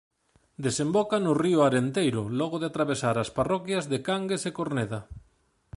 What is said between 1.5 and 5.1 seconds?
Arenteiro logo de atravesar as parroquias de Cangues e Corneda.